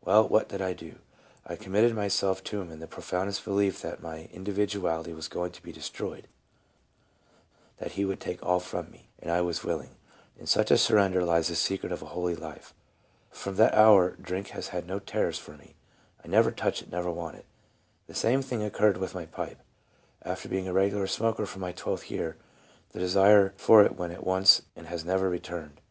[0.00, 0.94] Well, what did I do?
[1.30, 5.28] / committed my self to Him in the prof oundest belief that my individuality was
[5.28, 6.28] going to be destroyed,
[7.76, 9.96] that He would take all from me, and 1 was willing.
[10.38, 12.72] In such a surrender lies the secret of a holy life.
[13.30, 15.74] From that hour drink has had no terrors for me;
[16.24, 17.44] I never touch it, never want it.
[18.06, 19.58] The same thing occurred with my pipe:
[20.22, 22.38] after being a regular smoker from my twelfth year,
[22.92, 25.82] the desire for it went at once and has never returned.